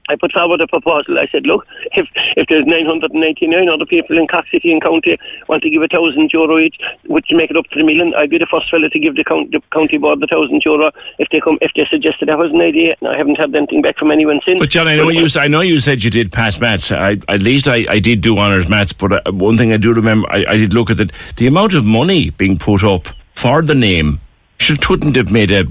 I 0.09 0.16
put 0.16 0.32
forward 0.32 0.61
a 0.61 0.66
proposal. 0.66 1.18
I 1.18 1.26
said, 1.30 1.47
look, 1.47 1.66
if 1.92 2.09
if 2.37 2.47
there's 2.49 2.66
999 2.66 3.68
other 3.68 3.87
people 3.87 4.18
in 4.18 4.26
Cork 4.26 4.47
City 4.50 4.73
and 4.73 4.82
County 4.82 5.18
want 5.49 5.62
to 5.62 5.71
give 5.71 5.82
a 5.82 5.88
thousand 5.88 6.30
euro 6.32 6.59
each, 6.59 6.76
which 7.06 7.26
make 7.30 7.50
it 7.50 7.56
up 7.56 7.66
to 7.71 7.78
the 7.78 7.85
million, 7.85 8.12
I'd 8.16 8.30
be 8.30 8.38
the 8.38 8.50
first 8.50 8.71
fella 8.71 8.88
to 8.90 8.99
give 8.99 9.14
the, 9.14 9.25
the 9.50 9.61
county 9.73 9.99
board 9.99 10.21
the 10.21 10.26
thousand 10.26 10.62
euro 10.64 10.90
if 11.18 11.28
they 11.30 11.40
come 11.40 11.59
if 11.61 11.71
they 11.76 11.87
suggested 11.88 12.28
that 12.28 12.38
was 12.38 12.50
an 12.52 12.61
idea. 12.61 12.97
And 13.00 13.11
I 13.11 13.16
haven't 13.16 13.37
had 13.37 13.54
anything 13.54 13.82
back 13.82 13.97
from 13.97 14.11
anyone 14.11 14.40
since. 14.47 14.59
But 14.59 14.71
John, 14.71 14.88
I 14.88 14.97
know 14.97 15.09
you. 15.09 15.28
I 15.37 15.47
know 15.47 15.61
you 15.61 15.78
said 15.78 16.02
you 16.02 16.11
did 16.11 16.32
pass 16.32 16.59
maths. 16.59 16.90
I, 16.90 17.18
at 17.28 17.42
least 17.42 17.68
I, 17.68 17.87
I 17.88 18.00
did 18.00 18.21
do 18.21 18.38
honours 18.38 18.68
maths. 18.68 18.92
But 18.92 19.26
uh, 19.26 19.32
one 19.32 19.56
thing 19.56 19.73
I 19.73 19.76
do 19.76 19.94
remember, 19.94 20.30
I, 20.30 20.44
I 20.49 20.56
did 20.56 20.75
look 20.75 20.90
at 20.90 20.99
it. 20.99 21.12
The 21.37 21.47
amount 21.47 21.75
of 21.75 21.85
money 21.85 22.30
being 22.30 22.59
put 22.59 22.82
up 22.82 23.06
for 23.35 23.62
the 23.62 23.75
name 23.75 24.21
should 24.59 24.88
wouldn't 24.88 25.16
have 25.16 25.30
made 25.30 25.50
a 25.50 25.64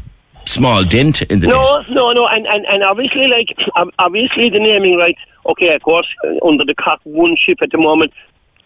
small 0.46 0.84
dent 0.84 1.22
in 1.24 1.40
the 1.40 1.48
no, 1.48 1.84
no, 1.90 2.12
no, 2.12 2.28
and, 2.28 2.46
and 2.48 2.66
and 2.66 2.84
obviously, 2.84 3.28
like 3.28 3.56
obviously, 4.00 4.50
the 4.50 4.60
naming 4.60 4.98
rights. 4.98 5.20
Okay, 5.46 5.74
of 5.74 5.82
course, 5.82 6.08
uh, 6.24 6.48
under 6.48 6.66
the 6.66 6.76
Cock 6.76 7.02
One 7.04 7.36
ship 7.36 7.60
at 7.62 7.72
the 7.72 7.78
moment, 7.78 8.14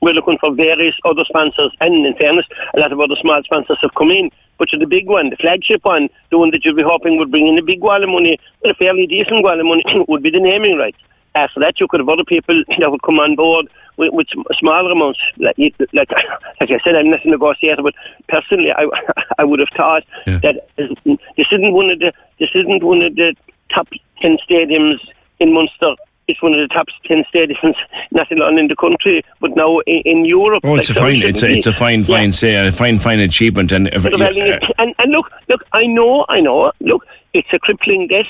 we're 0.02 0.14
looking 0.14 0.38
for 0.40 0.54
various 0.54 0.96
other 1.06 1.24
sponsors, 1.28 1.72
and 1.80 2.06
in 2.06 2.16
fairness, 2.16 2.46
a 2.76 2.80
lot 2.80 2.92
of 2.92 3.00
other 3.00 3.16
small 3.22 3.42
sponsors 3.44 3.78
have 3.82 3.94
come 3.98 4.12
in. 4.12 4.30
But 4.58 4.70
the 4.72 4.88
big 4.88 5.08
one, 5.08 5.30
the 5.30 5.36
flagship 5.36 5.84
one, 5.84 6.08
the 6.32 6.40
one 6.40 6.52
that 6.52 6.64
you'd 6.64 6.78
be 6.78 6.84
hoping 6.86 7.18
would 7.18 7.32
bring 7.32 7.48
in 7.48 7.60
a 7.60 7.66
big 7.66 7.82
wall 7.82 8.02
of 8.02 8.08
money, 8.08 8.40
well, 8.64 8.72
a 8.72 8.76
fairly 8.76 9.06
decent 9.06 9.44
wall 9.44 9.60
of 9.60 9.66
money, 9.66 9.84
would 10.08 10.24
be 10.24 10.32
the 10.32 10.40
naming 10.40 10.78
rights. 10.78 11.00
After 11.36 11.60
that, 11.60 11.80
you 11.80 11.88
could 11.90 12.00
have 12.00 12.08
other 12.08 12.24
people 12.24 12.64
that 12.80 12.90
would 12.90 13.04
come 13.04 13.20
on 13.20 13.36
board 13.36 13.68
with, 13.98 14.14
with 14.14 14.28
smaller 14.60 14.92
amounts. 14.92 15.20
Like, 15.38 15.58
like, 15.58 16.10
like 16.62 16.70
I 16.72 16.80
said, 16.84 16.96
I'm 16.96 17.10
not 17.10 17.26
a 17.26 17.30
negotiator, 17.30 17.82
but 17.84 17.94
personally, 18.30 18.70
I, 18.76 18.86
I 19.40 19.44
would 19.44 19.60
have 19.60 19.70
thought 19.76 20.04
Yeah. 20.28 20.40
that 20.44 20.68
this 20.78 21.48
isn't 21.52 21.74
one 21.74 21.90
of 21.90 22.00
the 22.00 22.12
this 22.40 22.50
isn't 22.56 22.84
one 22.84 23.02
of 23.02 23.16
the 23.16 23.36
top 23.74 23.88
ten 24.22 24.38
stadiums 24.48 24.98
in 25.40 25.54
Munster. 25.54 25.96
It's 26.28 26.42
one 26.42 26.54
of 26.54 26.68
the 26.68 26.74
top 26.74 26.88
ten 27.06 27.24
stadiums, 27.34 27.76
not 28.12 28.32
alone 28.32 28.58
in 28.58 28.68
the 28.68 28.76
country, 28.76 29.24
but 29.40 29.52
now 29.56 29.80
in, 29.86 30.02
in 30.06 30.26
Europe. 30.26 30.62
Oh, 30.64 30.76
it's 30.76 30.90
a 30.90 30.94
Like, 30.94 30.98
so 30.98 31.02
fine. 31.02 31.22
It's 31.22 31.44
a, 31.44 31.50
it's 31.50 31.68
a 31.68 31.72
be. 31.72 31.78
fine, 31.78 32.00
Yeah. 32.00 32.06
fine 32.06 32.32
say, 32.32 32.56
a 32.68 32.72
fine, 32.72 33.00
fine 33.00 33.20
achievement. 33.20 33.72
And 33.72 33.88
if, 33.90 34.04
having 34.04 34.22
uh, 34.22 34.60
and, 34.80 34.96
and 34.98 35.12
look, 35.12 35.32
look, 35.50 35.64
I 35.74 35.86
know, 35.86 36.26
I 36.30 36.40
know. 36.42 36.72
Look, 36.80 37.06
it's 37.34 37.48
a 37.54 37.60
crippling 37.60 38.08
debt. 38.08 38.26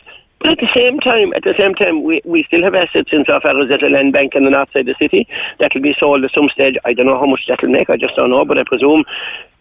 But 0.45 0.61
at 0.61 0.61
the 0.61 0.69
same 0.77 0.99
time, 0.99 1.33
at 1.33 1.41
the 1.41 1.57
same 1.57 1.73
time, 1.73 2.03
we, 2.03 2.21
we 2.23 2.43
still 2.45 2.61
have 2.61 2.75
assets 2.75 3.09
in 3.11 3.25
South 3.25 3.41
as 3.41 3.71
at 3.71 3.81
a 3.81 3.89
land 3.89 4.13
bank 4.13 4.35
in 4.35 4.45
the 4.45 4.51
north 4.51 4.69
side 4.71 4.87
of 4.87 4.93
the 4.93 5.01
city 5.01 5.27
that 5.57 5.71
will 5.73 5.81
be 5.81 5.95
sold 5.99 6.23
at 6.23 6.29
some 6.37 6.49
stage. 6.53 6.75
I 6.85 6.93
don't 6.93 7.07
know 7.07 7.17
how 7.17 7.25
much 7.25 7.41
that 7.49 7.63
will 7.63 7.71
make. 7.73 7.89
I 7.89 7.97
just 7.97 8.15
don't 8.15 8.29
know. 8.29 8.45
But 8.45 8.59
I 8.59 8.63
presume 8.63 9.05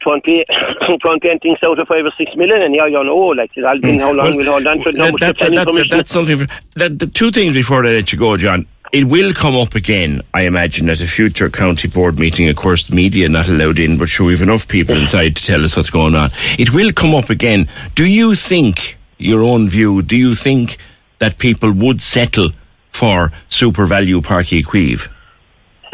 won't 0.04 0.24
be, 0.24 0.44
won't 1.04 1.22
be 1.22 1.30
anything 1.30 1.56
south 1.58 1.78
of 1.78 1.88
five 1.88 2.04
or 2.04 2.12
six 2.18 2.36
million. 2.36 2.60
And 2.60 2.74
yeah, 2.74 2.84
you 2.84 3.02
know, 3.02 3.32
like 3.32 3.52
it's 3.54 3.64
all 3.64 3.80
been 3.80 3.98
how 3.98 4.12
long 4.12 4.36
we'll 4.36 4.44
hold 4.44 4.66
on 4.66 4.76
to 4.84 4.90
it. 4.90 4.96
That, 4.98 5.12
much 5.12 5.20
that, 5.20 5.26
the 5.28 5.34
planning 5.34 5.56
that, 5.56 5.66
permission- 5.68 5.96
that's 5.96 6.12
something. 6.12 6.36
For, 6.36 6.46
that, 6.74 6.98
the 6.98 7.06
two 7.06 7.30
things 7.30 7.54
before 7.54 7.86
I 7.86 7.88
let 7.88 8.12
you 8.12 8.18
go, 8.18 8.36
John. 8.36 8.66
It 8.92 9.04
will 9.04 9.32
come 9.32 9.56
up 9.56 9.74
again, 9.74 10.20
I 10.34 10.42
imagine, 10.42 10.90
at 10.90 11.00
a 11.00 11.06
future 11.06 11.48
county 11.48 11.88
board 11.88 12.18
meeting. 12.18 12.46
Of 12.50 12.56
course, 12.56 12.84
the 12.84 12.94
media 12.94 13.26
not 13.30 13.48
allowed 13.48 13.78
in, 13.78 13.96
but 13.96 14.10
sure, 14.10 14.26
we've 14.26 14.42
enough 14.42 14.68
people 14.68 14.96
inside 14.96 15.34
to 15.36 15.42
tell 15.42 15.64
us 15.64 15.76
what's 15.76 15.90
going 15.90 16.14
on. 16.14 16.30
It 16.58 16.74
will 16.74 16.92
come 16.92 17.14
up 17.14 17.30
again. 17.30 17.68
Do 17.94 18.04
you 18.04 18.36
think, 18.36 18.98
your 19.18 19.42
own 19.42 19.68
view, 19.68 20.02
do 20.02 20.16
you 20.16 20.34
think 20.34 20.78
that 21.18 21.38
people 21.38 21.72
would 21.72 22.02
settle 22.02 22.50
for 22.92 23.32
super 23.48 23.86
value 23.86 24.20
Páirc 24.20 24.62
Uí 24.62 24.64
Chaoimh? 24.64 25.14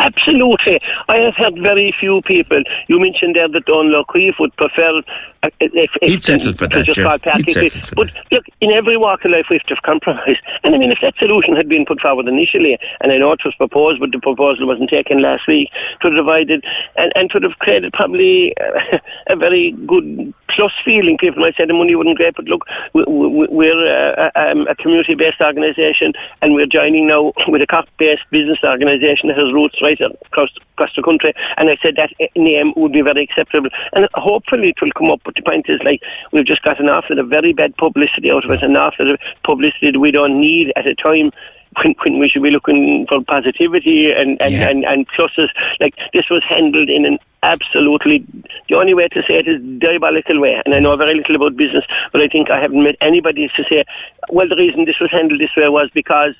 Absolutely. 0.01 0.81
I 1.09 1.17
have 1.17 1.35
heard 1.37 1.55
very 1.63 1.95
few 2.01 2.23
people. 2.23 2.63
You 2.89 2.99
mentioned 2.99 3.37
there 3.37 3.49
that 3.49 3.65
Don 3.67 3.93
Locrief 3.93 4.41
would 4.41 4.57
prefer. 4.57 5.03
Uh, 5.43 5.51
if, 5.61 5.91
if, 6.01 6.11
He'd 6.11 6.25
settle 6.25 6.55
for 6.55 6.69
that, 6.69 6.87
just 6.87 6.99
yeah. 6.99 7.37
He'd 7.37 7.53
settle 7.53 7.81
for 7.83 7.95
But 7.97 8.07
that. 8.15 8.27
look, 8.33 8.45
in 8.63 8.71
every 8.73 8.97
walk 8.97 9.25
of 9.25 9.33
life, 9.33 9.47
we 9.51 9.59
have 9.59 9.67
to 9.67 9.77
compromise. 9.85 10.37
And 10.65 10.75
I 10.75 10.79
mean, 10.79 10.91
if 10.91 10.99
that 11.03 11.15
solution 11.19 11.55
had 11.55 11.69
been 11.69 11.85
put 11.85 12.01
forward 12.01 12.29
initially, 12.29 12.79
and 13.01 13.13
I 13.13 13.19
know 13.19 13.33
it 13.33 13.45
was 13.45 13.55
proposed, 13.57 14.01
but 14.01 14.11
the 14.13 14.21
proposal 14.21 14.67
wasn't 14.67 14.89
taken 14.89 15.21
last 15.21 15.47
week, 15.47 15.69
it 15.73 16.05
would 16.05 16.17
have 16.17 16.25
divided 16.25 16.65
and, 16.97 17.13
and 17.15 17.31
it 17.31 17.35
would 17.35 17.43
have 17.43 17.59
created 17.59 17.93
probably 17.93 18.55
uh, 18.57 18.99
a 19.29 19.37
very 19.37 19.73
good 19.87 20.33
plus 20.55 20.73
feeling. 20.85 21.19
People 21.19 21.43
might 21.43 21.57
say 21.57 21.65
the 21.67 21.75
money 21.75 21.95
wouldn't 21.95 22.17
great, 22.17 22.35
but 22.35 22.45
look, 22.47 22.65
we, 22.95 23.05
we, 23.05 23.47
we're 23.51 23.83
uh, 23.87 24.31
um, 24.35 24.67
a 24.69 24.75
community-based 24.75 25.41
organisation, 25.41 26.13
and 26.43 26.55
we're 26.55 26.67
joining 26.67 27.09
now 27.09 27.33
with 27.49 27.63
a 27.63 27.67
Cork-based 27.67 28.29
business 28.31 28.59
organisation 28.65 29.29
that 29.29 29.39
has 29.39 29.53
roots 29.53 29.81
right 29.83 30.01
across, 30.01 30.51
across 30.75 30.91
the 30.97 31.03
country. 31.03 31.33
And 31.57 31.71
I 31.71 31.77
said 31.83 31.97
that 31.97 32.13
name 32.37 32.73
would 32.77 32.93
be 32.93 33.03
very 33.03 33.25
acceptable, 33.25 33.71
and 33.93 34.09
hopefully 34.15 34.71
it 34.71 34.83
will 34.83 34.93
come 34.97 35.11
up. 35.11 35.21
But 35.25 35.35
the 35.35 35.43
point 35.43 35.67
is, 35.69 35.81
like, 35.85 36.03
we've 36.33 36.47
just 36.47 36.63
got 36.63 36.81
an 36.81 36.89
awful 36.89 37.19
of 37.19 37.29
very 37.29 37.53
bad 37.53 37.77
publicity 37.77 38.31
out 38.31 38.45
of 38.45 38.51
it, 38.51 38.63
an 38.63 38.77
awful 38.77 39.13
of 39.15 39.21
publicity 39.45 39.91
that 39.93 39.99
we 39.99 40.11
don't 40.11 40.41
need 40.41 40.73
at 40.77 40.87
a 40.87 40.95
time. 40.95 41.33
When, 41.83 41.95
when 42.03 42.19
we 42.19 42.29
should 42.29 42.43
be 42.43 42.51
looking 42.51 43.07
for 43.09 43.23
positivity 43.23 44.11
and, 44.17 44.41
and, 44.41 44.53
Yeah. 44.53 44.69
and, 44.69 44.85
and 44.85 45.07
pluses, 45.09 45.49
like 45.79 45.95
this 46.13 46.25
was 46.29 46.43
handled 46.49 46.89
in 46.91 47.05
an 47.07 47.19
absolutely 47.43 48.25
the 48.69 48.75
only 48.75 48.93
way 48.95 49.09
to 49.09 49.23
say 49.23 49.35
it 49.35 49.49
is 49.49 49.63
diabolical 49.79 50.41
way. 50.41 50.61
And 50.65 50.75
I 50.75 50.81
know 50.81 50.97
very 50.97 51.15
little 51.15 51.37
about 51.37 51.57
business, 51.57 51.85
but 52.13 52.23
I 52.23 52.29
think 52.29 52.51
I 52.51 52.61
haven't 52.61 52.83
met 52.83 52.97
anybody 53.01 53.49
to 53.57 53.63
say, 53.69 53.85
well, 54.31 54.49
the 54.49 54.57
reason 54.57 54.85
this 54.85 55.01
was 55.01 55.11
handled 55.11 55.41
this 55.41 55.55
way 55.57 55.69
was 55.69 55.89
because 55.95 56.35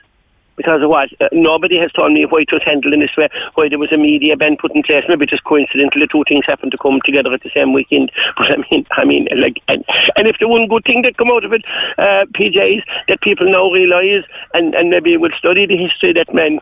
because 0.61 0.85
of 0.85 0.91
what? 0.93 1.09
Uh, 1.21 1.33
nobody 1.33 1.81
has 1.81 1.91
told 1.93 2.13
me 2.13 2.29
why 2.29 2.45
it 2.45 2.53
was 2.53 2.61
handled 2.61 2.93
in 2.93 3.01
this 3.01 3.17
way, 3.17 3.33
why 3.55 3.73
there 3.73 3.81
was 3.81 3.93
a 3.93 3.97
media 3.97 4.37
ban 4.37 4.61
put 4.61 4.77
in 4.77 4.83
place. 4.85 5.09
Maybe 5.09 5.25
just 5.25 5.45
coincidentally, 5.45 6.05
two 6.13 6.25
things 6.29 6.45
happened 6.45 6.73
to 6.73 6.79
come 6.79 7.01
together 7.01 7.33
at 7.33 7.41
the 7.41 7.51
same 7.57 7.73
weekend. 7.73 8.13
But 8.37 8.53
I 8.53 8.61
mean, 8.61 8.87
I 8.93 9.05
mean, 9.05 9.29
like, 9.41 9.63
and, 9.69 9.85
and 10.17 10.29
if 10.29 10.37
the 10.41 10.49
one 10.49 10.69
good 10.69 10.85
thing 10.85 11.03
that 11.03 11.17
come 11.17 11.33
out 11.33 11.45
of 11.45 11.53
it, 11.53 11.65
uh, 11.97 12.29
PJ, 12.37 12.79
is 12.79 12.85
that 13.09 13.21
people 13.23 13.51
now 13.51 13.71
realise 13.71 14.25
and, 14.53 14.75
and 14.75 14.91
maybe 14.91 15.17
will 15.17 15.35
study 15.39 15.65
the 15.65 15.77
history 15.77 16.13
that 16.13 16.33
man. 16.35 16.61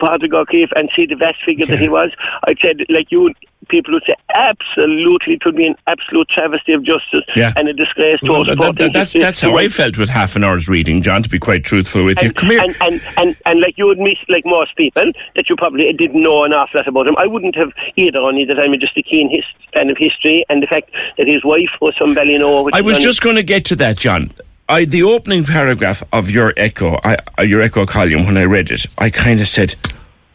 Patrick 0.00 0.32
O'Keefe 0.32 0.70
and 0.74 0.88
see 0.96 1.06
the 1.06 1.14
vast 1.16 1.38
figure 1.44 1.66
that 1.66 1.78
he 1.78 1.88
was. 1.88 2.10
I 2.46 2.54
said, 2.62 2.80
like 2.88 3.10
you, 3.10 3.32
people 3.68 3.92
would 3.94 4.02
say, 4.06 4.14
absolutely, 4.34 5.34
it 5.34 5.42
would 5.44 5.56
be 5.56 5.66
an 5.66 5.74
absolute 5.86 6.28
travesty 6.28 6.72
of 6.72 6.82
justice 6.84 7.24
Yeah. 7.36 7.52
and 7.56 7.68
a 7.68 7.72
disgrace 7.72 8.20
to 8.20 8.30
Well, 8.32 8.48
our 8.50 8.56
that- 8.56 8.76
that- 8.78 8.92
that's 8.92 9.12
that's 9.12 9.40
how 9.40 9.56
I 9.58 9.68
felt 9.68 9.98
with 9.98 10.08
half 10.08 10.36
an 10.36 10.44
hour's 10.44 10.68
reading, 10.68 11.02
John. 11.02 11.22
To 11.22 11.28
be 11.28 11.38
quite 11.38 11.64
truthful 11.64 12.04
with 12.04 12.20
you, 12.22 12.28
and, 12.28 12.36
come 12.36 12.50
here. 12.50 12.60
And, 12.62 12.76
and, 12.80 13.02
and, 13.16 13.36
and 13.46 13.60
like 13.60 13.76
you 13.76 13.86
would 13.86 13.98
miss, 13.98 14.16
like 14.28 14.44
most 14.46 14.74
people, 14.76 15.12
that 15.36 15.48
you 15.48 15.56
probably 15.56 15.92
didn't 15.92 16.22
know 16.22 16.44
an 16.44 16.52
awful 16.52 16.80
lot 16.80 16.88
about 16.88 17.06
him. 17.06 17.16
I 17.18 17.26
wouldn't 17.26 17.54
have 17.56 17.72
either, 17.96 18.18
only 18.18 18.44
that 18.46 18.58
I'm 18.58 18.72
just 18.80 18.96
a 18.96 19.02
keen 19.02 19.30
his, 19.30 19.44
fan 19.72 19.90
of 19.90 19.96
history 19.98 20.44
and 20.48 20.62
the 20.62 20.66
fact 20.66 20.90
that 21.18 21.26
his 21.26 21.44
wife 21.44 21.70
was 21.80 21.94
from 21.96 22.14
Ballynoe. 22.14 22.64
Which 22.64 22.74
I 22.74 22.80
was 22.80 22.98
just 23.00 23.20
going 23.22 23.36
to 23.36 23.42
get 23.42 23.64
to 23.66 23.76
that, 23.76 23.98
John. 23.98 24.30
I, 24.68 24.86
the 24.86 25.02
opening 25.02 25.44
paragraph 25.44 26.02
of 26.12 26.30
your 26.30 26.54
echo, 26.56 26.98
I, 27.04 27.18
uh, 27.38 27.42
your 27.42 27.60
echo 27.60 27.84
column, 27.84 28.24
when 28.24 28.38
I 28.38 28.44
read 28.44 28.70
it, 28.70 28.86
I 28.96 29.10
kind 29.10 29.40
of 29.40 29.48
said, 29.48 29.74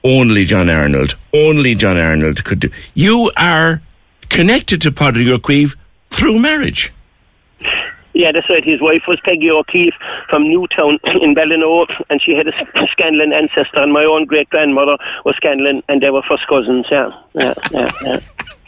"Only 0.03 0.45
John 0.45 0.69
Arnold, 0.69 1.15
only 1.33 1.73
John 1.73 1.97
Arnold 1.97 2.43
could 2.43 2.59
do." 2.59 2.69
You 2.93 3.31
are 3.37 3.81
connected 4.29 4.81
to 4.83 4.91
Pádraig 4.91 5.29
O'Keefe 5.29 5.75
through 6.11 6.39
marriage. 6.39 6.93
Yeah, 8.13 8.31
that's 8.33 8.49
right. 8.49 8.63
His 8.63 8.81
wife 8.81 9.03
was 9.07 9.19
Peggy 9.23 9.49
O'Keefe 9.49 9.93
from 10.29 10.43
Newtown 10.43 10.99
in 11.21 11.33
Ballynoe, 11.33 11.87
and 12.09 12.21
she 12.21 12.33
had 12.33 12.47
a 12.47 12.51
Scanlon 12.91 13.33
ancestor, 13.33 13.81
and 13.81 13.93
my 13.93 14.03
own 14.03 14.25
great 14.25 14.49
grandmother 14.49 14.97
was 15.25 15.35
Scanlon, 15.37 15.81
and 15.87 16.01
they 16.01 16.09
were 16.11 16.21
first 16.27 16.45
cousins. 16.47 16.85
Yeah, 16.91 17.09
yeah, 17.33 17.53
yeah. 17.71 17.91
yeah. 18.03 18.19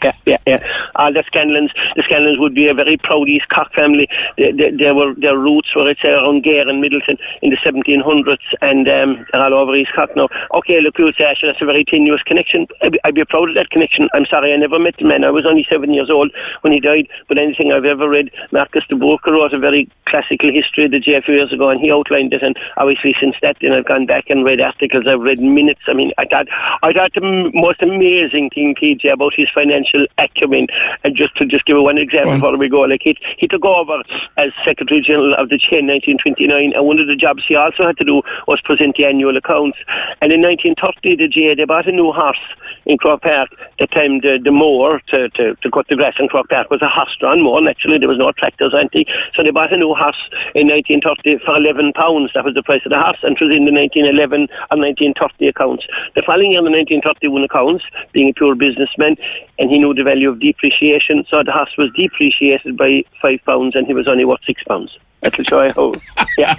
Yeah, 0.02 0.16
yeah, 0.26 0.38
yeah. 0.46 0.60
All 0.96 1.12
the 1.12 1.24
Scanlons, 1.30 1.70
the 1.96 2.02
Scanlons 2.02 2.40
would 2.40 2.54
be 2.54 2.68
a 2.68 2.74
very 2.74 2.96
proud 2.96 3.28
East 3.28 3.46
Cork 3.48 3.72
family. 3.74 4.08
They, 4.36 4.52
they, 4.52 4.70
they 4.70 4.92
were 4.92 5.14
their 5.14 5.38
roots 5.38 5.74
were 5.74 5.88
it's 5.88 6.04
around 6.04 6.42
Gare 6.42 6.68
and 6.68 6.82
Midleton 6.82 7.18
in 7.42 7.50
the 7.50 7.60
1700s, 7.64 8.42
and 8.60 8.88
um, 8.88 9.26
they're 9.32 9.42
all 9.42 9.54
over 9.54 9.76
East 9.76 9.92
Cork 9.94 10.10
now. 10.16 10.28
Okay, 10.54 10.80
look, 10.80 10.98
you 10.98 11.12
say 11.16 11.24
that's 11.42 11.62
a 11.62 11.66
very 11.66 11.84
tenuous 11.84 12.22
connection. 12.22 12.66
I'd 12.82 12.92
be, 12.92 12.98
I'd 13.04 13.14
be 13.14 13.24
proud 13.24 13.48
of 13.50 13.54
that 13.54 13.70
connection. 13.70 14.08
I'm 14.14 14.26
sorry, 14.26 14.52
I 14.52 14.56
never 14.56 14.78
met 14.78 14.96
the 14.98 15.06
man. 15.06 15.24
I 15.24 15.30
was 15.30 15.46
only 15.46 15.66
seven 15.68 15.92
years 15.92 16.10
old 16.10 16.32
when 16.62 16.72
he 16.72 16.80
died. 16.80 17.08
But 17.28 17.38
anything 17.38 17.72
I've 17.72 17.84
ever 17.84 18.08
read, 18.08 18.30
Marcus 18.52 18.84
de 18.88 18.96
Búrca 18.96 19.30
wrote 19.30 19.54
a 19.54 19.58
very 19.58 19.88
classical 20.08 20.52
history 20.52 20.86
of 20.86 20.92
the 20.92 21.00
GAA 21.00 21.18
a 21.18 21.22
few 21.22 21.34
years 21.34 21.52
ago, 21.52 21.68
and 21.68 21.80
he 21.80 21.90
outlined 21.90 22.32
it. 22.32 22.42
And 22.42 22.56
obviously, 22.76 23.14
since 23.20 23.36
that, 23.42 23.56
then 23.60 23.72
I've 23.72 23.86
gone 23.86 24.06
back 24.06 24.26
and 24.28 24.44
read 24.44 24.60
articles. 24.60 25.04
I've 25.06 25.20
read 25.20 25.40
minutes. 25.40 25.80
I 25.86 25.94
mean, 25.94 26.12
I 26.18 26.24
thought 26.24 26.48
I 26.82 26.92
thought 26.92 27.12
the 27.14 27.50
most 27.54 27.82
amazing 27.82 28.50
thing, 28.54 28.74
PJ, 28.74 29.12
about 29.12 29.34
his 29.36 29.48
financial 29.52 29.91
acumen. 30.18 30.66
And 31.04 31.16
just 31.16 31.36
to 31.36 31.46
just 31.46 31.64
give 31.66 31.76
one 31.78 31.98
example 31.98 32.34
before 32.34 32.56
we 32.56 32.68
go, 32.68 32.82
like 32.82 33.02
he 33.02 33.16
he 33.38 33.46
took 33.46 33.64
over 33.64 34.02
as 34.38 34.50
Secretary 34.64 35.02
General 35.04 35.34
of 35.38 35.48
the 35.48 35.58
GAA 35.58 35.82
in 35.82 35.86
1929, 35.88 36.72
and 36.74 36.86
one 36.86 36.98
of 36.98 37.06
the 37.06 37.16
jobs 37.16 37.42
he 37.46 37.56
also 37.56 37.86
had 37.86 37.96
to 37.98 38.04
do 38.04 38.22
was 38.46 38.60
present 38.64 38.96
the 38.96 39.04
annual 39.04 39.36
accounts. 39.36 39.78
And 40.20 40.32
in 40.32 40.40
1930, 40.42 41.16
the 41.16 41.28
GAA 41.28 41.54
they 41.56 41.64
bought 41.64 41.88
a 41.88 41.92
new 41.92 42.12
horse 42.12 42.40
in 42.86 42.98
Croke 42.98 43.22
Park. 43.22 43.32
Uh, 43.32 43.64
the 43.78 43.86
time 43.86 44.20
the 44.20 44.38
the 44.42 44.52
mower 44.52 45.00
to, 45.08 45.28
to 45.30 45.54
to 45.56 45.70
cut 45.70 45.86
the 45.88 45.96
grass 45.96 46.14
in 46.18 46.28
Croke 46.28 46.48
Park 46.48 46.70
was 46.70 46.82
a 46.82 46.88
horse-drawn 46.88 47.42
mower. 47.42 47.60
Naturally, 47.60 47.98
there 47.98 48.08
was 48.08 48.18
no 48.18 48.32
tractors 48.32 48.72
or 48.72 48.80
anything, 48.80 49.06
so 49.34 49.42
they 49.42 49.50
bought 49.50 49.72
a 49.72 49.76
new 49.76 49.94
horse 49.94 50.18
in 50.54 50.68
1930 50.70 51.42
for 51.44 51.58
11 51.58 51.92
pounds. 51.98 52.30
That 52.34 52.44
was 52.44 52.54
the 52.54 52.62
price 52.62 52.82
of 52.86 52.94
the 52.94 53.00
horse, 53.00 53.18
and 53.22 53.34
it 53.34 53.42
was 53.42 53.50
in 53.50 53.66
the 53.66 53.74
1911 53.74 54.46
and 54.70 54.78
1930 54.78 55.50
accounts. 55.50 55.84
The 56.14 56.22
following 56.22 56.54
year, 56.54 56.62
the 56.62 56.70
1931 56.70 57.42
accounts, 57.44 57.84
being 58.14 58.30
a 58.30 58.36
pure 58.36 58.54
businessman, 58.54 59.18
and 59.58 59.66
he 59.70 59.81
knew 59.82 59.92
the 59.94 60.04
value 60.04 60.30
of 60.30 60.38
depreciation, 60.38 61.24
so 61.28 61.42
the 61.42 61.52
horse 61.52 61.74
was 61.76 61.90
depreciated 61.96 62.76
by 62.76 63.02
five 63.20 63.40
pounds, 63.44 63.74
and 63.74 63.86
he 63.86 63.94
was 63.94 64.06
only 64.06 64.24
worth 64.24 64.40
six 64.46 64.62
pounds. 64.64 64.96
That'll 65.20 65.44
show 65.44 65.62
you 65.62 65.72
how. 65.72 66.26
Yeah, 66.38 66.54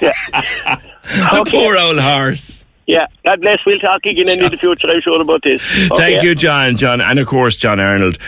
yeah. 0.02 0.80
The 1.06 1.48
poor 1.48 1.76
old 1.76 2.00
horse. 2.00 2.64
Yeah, 2.86 3.06
God 3.24 3.40
bless. 3.40 3.58
We'll 3.64 3.78
talk 3.78 4.04
again 4.04 4.28
in 4.28 4.40
the 4.40 4.56
future. 4.56 4.88
I'm 4.88 5.00
sure 5.02 5.20
about 5.20 5.42
this. 5.42 5.62
Thank 5.88 6.22
you, 6.22 6.34
John. 6.34 6.76
John, 6.76 7.00
and 7.00 7.18
of 7.18 7.26
course, 7.26 7.56
John 7.56 7.80
Arnold. 7.80 8.18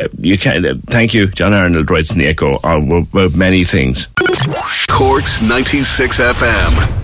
Uh, 0.00 0.08
you 0.18 0.38
can. 0.38 0.64
Uh, 0.64 0.74
thank 0.86 1.14
you, 1.14 1.28
John 1.28 1.52
Arnold. 1.52 1.90
Writes 1.90 2.12
in 2.12 2.18
the 2.18 2.26
Echo 2.26 2.54
uh, 2.64 2.78
about 2.78 3.34
many 3.34 3.64
things. 3.64 4.06
Corks 4.88 5.42
96 5.42 6.20
FM. 6.20 7.03